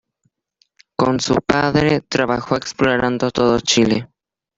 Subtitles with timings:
[0.97, 4.09] Con su padre trabajó explorando todo Chile.